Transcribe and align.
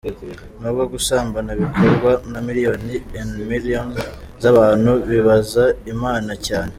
Nubwo 0.59 0.83
gusambana 0.93 1.51
bikorwa 1.61 2.11
na 2.31 2.39
millions 2.47 2.83
and 3.21 3.31
millions 3.51 3.95
z’abantu, 4.41 4.91
bibabaza 5.07 5.63
imana 5.93 6.31
cyane. 6.47 6.69